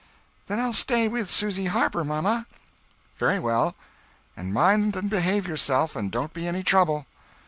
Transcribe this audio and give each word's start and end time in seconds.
"Then 0.47 0.59
I'll 0.59 0.73
stay 0.73 1.07
with 1.07 1.29
Susy 1.29 1.65
Harper, 1.67 2.03
mamma." 2.03 2.47
"Very 3.19 3.37
well. 3.37 3.75
And 4.35 4.51
mind 4.51 4.95
and 4.95 5.11
behave 5.11 5.45
yourself 5.47 5.95
and 5.95 6.11
don't 6.11 6.33
be 6.33 6.47
any 6.47 6.63
trouble." 6.63 7.05